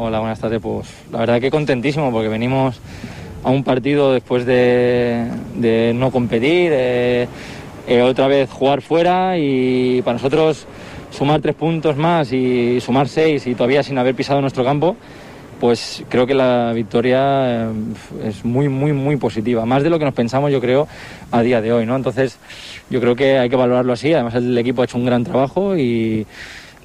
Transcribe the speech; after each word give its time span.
Hola, 0.00 0.20
buenas 0.20 0.38
tardes. 0.38 0.60
Pues 0.62 0.86
la 1.10 1.18
verdad 1.18 1.40
que 1.40 1.50
contentísimo 1.50 2.12
porque 2.12 2.28
venimos 2.28 2.78
a 3.42 3.50
un 3.50 3.64
partido 3.64 4.12
después 4.12 4.46
de, 4.46 5.26
de 5.56 5.92
no 5.92 6.12
competir, 6.12 6.70
eh, 6.72 7.26
eh, 7.88 8.02
otra 8.02 8.28
vez 8.28 8.48
jugar 8.48 8.80
fuera 8.80 9.36
y 9.38 10.00
para 10.02 10.12
nosotros 10.12 10.66
sumar 11.10 11.40
tres 11.40 11.56
puntos 11.56 11.96
más 11.96 12.32
y 12.32 12.80
sumar 12.80 13.08
seis 13.08 13.44
y 13.48 13.56
todavía 13.56 13.82
sin 13.82 13.98
haber 13.98 14.14
pisado 14.14 14.40
nuestro 14.40 14.62
campo, 14.62 14.94
pues 15.58 16.04
creo 16.08 16.28
que 16.28 16.34
la 16.34 16.72
victoria 16.72 17.64
eh, 17.64 17.70
es 18.26 18.44
muy, 18.44 18.68
muy, 18.68 18.92
muy 18.92 19.16
positiva. 19.16 19.66
Más 19.66 19.82
de 19.82 19.90
lo 19.90 19.98
que 19.98 20.04
nos 20.04 20.14
pensamos, 20.14 20.52
yo 20.52 20.60
creo, 20.60 20.86
a 21.32 21.42
día 21.42 21.60
de 21.60 21.72
hoy, 21.72 21.86
¿no? 21.86 21.96
Entonces, 21.96 22.38
yo 22.88 23.00
creo 23.00 23.16
que 23.16 23.36
hay 23.36 23.50
que 23.50 23.56
valorarlo 23.56 23.94
así. 23.94 24.12
Además, 24.12 24.36
el 24.36 24.56
equipo 24.58 24.82
ha 24.82 24.84
hecho 24.84 24.96
un 24.96 25.06
gran 25.06 25.24
trabajo 25.24 25.76
y, 25.76 26.24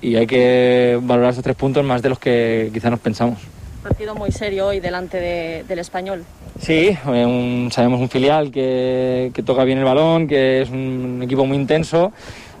y 0.00 0.16
hay 0.16 0.26
que 0.26 0.98
valorar 1.02 1.32
esos 1.32 1.44
tres 1.44 1.56
puntos 1.56 1.84
más 1.84 2.02
de 2.02 2.08
los 2.08 2.18
que 2.18 2.70
quizá 2.72 2.90
nos 2.90 3.00
pensamos. 3.00 3.38
Partido 3.82 4.14
muy 4.14 4.30
serio 4.30 4.66
hoy 4.68 4.80
delante 4.80 5.18
de, 5.18 5.64
del 5.66 5.78
español. 5.78 6.24
Sí, 6.58 6.88
eh, 6.88 7.26
un, 7.26 7.70
sabemos 7.72 8.00
un 8.00 8.10
filial 8.10 8.50
que, 8.50 9.30
que, 9.32 9.42
toca 9.42 9.64
bien 9.64 9.78
el 9.78 9.84
balón, 9.84 10.28
que 10.28 10.62
es 10.62 10.70
un 10.70 11.20
equipo 11.22 11.46
muy 11.46 11.56
intenso 11.56 12.12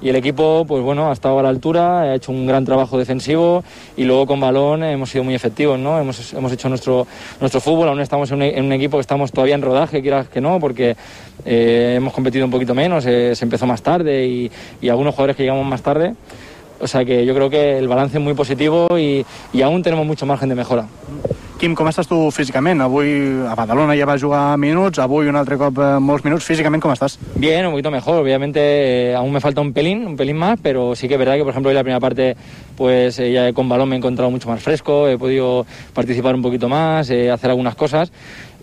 y 0.02 0.08
el 0.08 0.16
equipo, 0.16 0.64
pues 0.66 0.82
bueno, 0.82 1.10
ha 1.10 1.12
estado 1.12 1.38
a 1.38 1.42
la 1.42 1.50
altura, 1.50 2.00
ha 2.00 2.14
hecho 2.14 2.32
un 2.32 2.46
gran 2.46 2.64
trabajo 2.64 2.98
defensivo 2.98 3.62
y 3.96 4.04
luego 4.04 4.26
con 4.26 4.40
balón 4.40 4.82
hemos 4.82 5.10
sido 5.10 5.24
muy 5.24 5.34
efectivos, 5.34 5.78
¿no? 5.78 6.00
Hemos, 6.00 6.32
hemos 6.32 6.52
hecho 6.52 6.68
nuestro, 6.68 7.06
nuestro 7.38 7.60
fútbol, 7.60 7.88
aún 7.88 8.00
estamos 8.00 8.30
en 8.30 8.36
un, 8.36 8.42
en 8.42 8.64
un, 8.64 8.72
equipo 8.72 8.96
que 8.96 9.02
estamos 9.02 9.30
todavía 9.30 9.54
en 9.54 9.62
rodaje, 9.62 10.00
quieras 10.00 10.28
que 10.28 10.40
no, 10.40 10.58
porque 10.58 10.96
eh, 11.44 11.94
hemos 11.96 12.14
competido 12.14 12.46
un 12.46 12.50
poquito 12.50 12.74
menos, 12.74 13.04
eh, 13.06 13.34
se 13.34 13.44
empezó 13.44 13.66
más 13.66 13.82
tarde 13.82 14.26
y, 14.26 14.50
y 14.80 14.88
algunos 14.88 15.14
jugadores 15.14 15.36
que 15.36 15.42
llegamos 15.42 15.66
más 15.66 15.82
tarde. 15.82 16.14
O 16.80 16.86
sea 16.86 17.04
que 17.04 17.24
yo 17.26 17.34
creo 17.34 17.50
que 17.50 17.78
el 17.78 17.88
balance 17.88 18.18
es 18.18 18.24
muy 18.24 18.34
positivo 18.34 18.88
y, 18.98 19.24
y 19.52 19.62
aún 19.62 19.82
tenemos 19.82 20.06
mucho 20.06 20.26
margen 20.26 20.48
de 20.48 20.54
mejora. 20.54 20.86
Quim, 21.60 21.74
com 21.76 21.84
estàs 21.90 22.08
tu 22.08 22.16
físicament? 22.32 22.80
Avui 22.80 23.10
a 23.44 23.52
Badalona 23.52 23.92
ja 23.92 24.06
vas 24.08 24.22
jugar 24.24 24.56
minuts, 24.56 24.96
avui 24.98 25.28
un 25.28 25.36
altre 25.36 25.58
cop 25.60 25.76
eh, 25.76 25.98
molts 26.00 26.24
minuts. 26.24 26.46
Físicament 26.48 26.80
com 26.80 26.94
estàs? 26.94 27.18
Bien, 27.34 27.66
un 27.66 27.74
poquito 27.74 27.90
mejor. 27.92 28.22
Obviamente 28.22 28.62
eh, 28.64 29.14
aún 29.14 29.28
me 29.30 29.42
falta 29.44 29.60
un 29.60 29.74
pelín, 29.74 30.06
un 30.06 30.16
pelín 30.16 30.38
más, 30.38 30.58
pero 30.62 30.96
sí 30.96 31.06
que 31.06 31.14
es 31.14 31.20
verdad 31.20 31.36
que, 31.36 31.42
por 31.44 31.50
ejemplo, 31.50 31.68
hoy 31.68 31.74
la 31.74 31.82
primera 31.82 32.00
parte, 32.00 32.34
pues 32.78 33.18
eh, 33.18 33.30
ya 33.30 33.52
con 33.52 33.68
balón 33.68 33.90
me 33.90 33.96
he 33.96 33.98
encontrado 33.98 34.30
mucho 34.30 34.48
más 34.48 34.62
fresco, 34.62 35.06
he 35.06 35.18
podido 35.18 35.66
participar 35.92 36.34
un 36.34 36.40
poquito 36.40 36.66
más, 36.66 37.10
eh, 37.10 37.30
hacer 37.30 37.50
algunas 37.50 37.74
cosas 37.74 38.10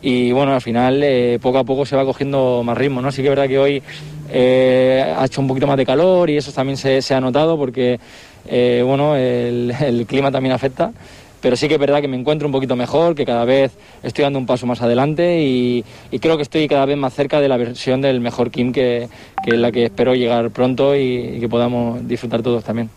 y 0.02 0.32
bueno, 0.32 0.54
al 0.54 0.62
final 0.62 1.02
eh, 1.04 1.40
poco 1.42 1.60
a 1.60 1.64
poco 1.64 1.86
se 1.86 1.96
va 1.96 2.06
cogiendo 2.06 2.62
más 2.64 2.78
ritmo, 2.78 3.02
¿no? 3.02 3.12
Sí 3.12 3.22
que 3.22 3.28
es 3.28 3.32
verdad 3.32 3.48
que 3.48 3.60
hoy 3.60 3.84
eh, 4.30 5.14
ha 5.18 5.26
hecho 5.26 5.42
un 5.42 5.48
poquito 5.48 5.68
más 5.68 5.78
de 5.78 5.86
calor 5.86 6.30
y 6.30 6.38
eso 6.38 6.52
también 6.52 6.78
se, 6.78 7.02
se 7.02 7.14
ha 7.14 7.22
notado 7.22 7.58
porque, 7.58 8.00
eh, 8.48 8.84
bueno, 8.86 9.16
el, 9.16 9.74
el, 9.80 10.06
clima 10.06 10.32
también 10.32 10.54
afecta. 10.54 10.92
Pero 11.40 11.56
sí 11.56 11.68
que 11.68 11.76
es 11.76 11.80
verdad 11.80 12.02
que 12.02 12.08
me 12.08 12.18
encuentro 12.18 12.48
un 12.48 12.52
poquito 12.52 12.76
mejor, 12.76 13.14
que 13.14 13.24
cada 13.24 13.46
vez 13.46 13.72
estoy 14.02 14.24
dando 14.24 14.40
un 14.40 14.48
paso 14.48 14.66
más 14.66 14.82
adelante 14.82 15.40
y, 15.44 15.86
y 16.10 16.20
creo 16.20 16.36
que 16.36 16.44
estoy 16.44 16.68
cada 16.68 16.86
vez 16.86 16.98
más 16.98 17.14
cerca 17.14 17.40
de 17.40 17.48
la 17.48 17.58
versión 17.58 18.02
del 18.02 18.20
mejor 18.20 18.50
Kim, 18.50 18.74
que, 18.74 19.08
que 19.44 19.52
es 19.52 19.60
la 19.60 19.72
que 19.72 19.86
espero 19.86 20.16
llegar 20.16 20.50
pronto 20.50 20.96
y, 20.96 21.36
y, 21.36 21.40
que 21.40 21.48
podamos 21.48 22.08
disfrutar 22.08 22.42
todos 22.42 22.64
también. 22.64 22.90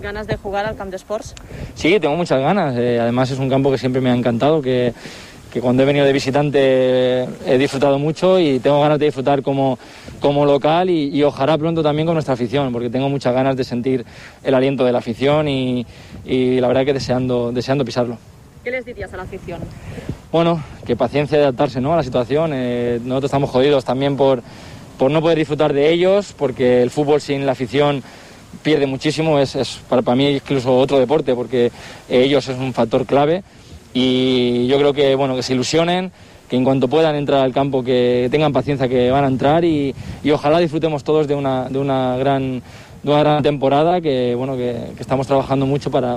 ¿Ganas 0.00 0.26
de 0.26 0.36
jugar 0.36 0.64
al 0.64 0.76
Camp 0.76 0.90
de 0.90 0.96
Sports? 0.96 1.34
Sí, 1.74 1.98
tengo 2.00 2.16
muchas 2.16 2.40
ganas. 2.40 2.74
Eh, 2.78 2.98
además 2.98 3.30
es 3.30 3.38
un 3.38 3.50
campo 3.50 3.70
que 3.70 3.78
siempre 3.78 4.00
me 4.00 4.10
ha 4.10 4.14
encantado, 4.14 4.62
que 4.62 4.94
que 5.52 5.60
cuando 5.60 5.82
he 5.82 5.86
venido 5.86 6.06
de 6.06 6.12
visitante 6.14 7.24
he 7.46 7.58
disfrutado 7.58 7.98
mucho 7.98 8.40
y 8.40 8.58
tengo 8.58 8.80
ganas 8.80 8.98
de 8.98 9.04
disfrutar 9.04 9.42
como, 9.42 9.78
como 10.18 10.46
local 10.46 10.88
y, 10.88 11.10
y, 11.14 11.22
ojalá 11.22 11.58
pronto 11.58 11.82
también 11.82 12.06
con 12.06 12.14
nuestra 12.14 12.32
afición, 12.34 12.72
porque 12.72 12.88
tengo 12.88 13.10
muchas 13.10 13.34
ganas 13.34 13.54
de 13.54 13.64
sentir 13.64 14.04
el 14.42 14.54
aliento 14.54 14.82
de 14.82 14.92
la 14.92 14.98
afición 14.98 15.48
y, 15.48 15.86
y 16.24 16.58
la 16.58 16.68
verdad 16.68 16.86
que 16.86 16.94
deseando, 16.94 17.52
deseando 17.52 17.84
pisarlo. 17.84 18.16
¿Qué 18.64 18.70
les 18.70 18.86
dirías 18.86 19.12
a 19.12 19.18
la 19.18 19.24
afición? 19.24 19.60
Bueno, 20.30 20.62
que 20.86 20.96
paciencia 20.96 21.36
de 21.36 21.44
adaptarse 21.44 21.82
¿no? 21.82 21.92
a 21.92 21.96
la 21.96 22.02
situación. 22.02 22.52
Eh, 22.54 22.98
nosotros 23.04 23.28
estamos 23.28 23.50
jodidos 23.50 23.84
también 23.84 24.16
por, 24.16 24.42
por 24.98 25.10
no 25.10 25.20
poder 25.20 25.36
disfrutar 25.36 25.74
de 25.74 25.92
ellos, 25.92 26.32
porque 26.38 26.80
el 26.80 26.90
fútbol 26.90 27.20
sin 27.20 27.44
la 27.44 27.52
afición 27.52 28.02
pierde 28.62 28.86
muchísimo, 28.86 29.38
es, 29.38 29.54
es 29.56 29.80
para, 29.88 30.00
para 30.00 30.16
mí 30.16 30.28
incluso 30.28 30.74
otro 30.78 30.98
deporte, 30.98 31.34
porque 31.34 31.70
ellos 32.08 32.48
es 32.48 32.56
un 32.56 32.72
factor 32.72 33.04
clave 33.04 33.42
y 33.94 34.66
yo 34.66 34.78
creo 34.78 34.92
que 34.92 35.14
bueno 35.14 35.36
que 35.36 35.42
se 35.42 35.54
ilusionen 35.54 36.12
que 36.48 36.56
en 36.56 36.64
cuanto 36.64 36.88
puedan 36.88 37.14
entrar 37.14 37.42
al 37.42 37.52
campo 37.52 37.82
que 37.82 38.28
tengan 38.30 38.52
paciencia 38.52 38.88
que 38.88 39.10
van 39.10 39.24
a 39.24 39.28
entrar 39.28 39.64
y, 39.64 39.94
y 40.22 40.30
ojalá 40.30 40.58
disfrutemos 40.58 41.02
todos 41.02 41.26
de 41.26 41.34
una, 41.34 41.68
de 41.68 41.78
una 41.78 42.16
gran 42.16 42.62
de 43.02 43.10
una 43.10 43.18
gran 43.20 43.42
temporada 43.42 44.00
que 44.00 44.34
bueno 44.34 44.56
que, 44.56 44.92
que 44.94 45.02
estamos 45.02 45.26
trabajando 45.26 45.66
mucho 45.66 45.90
para, 45.90 46.10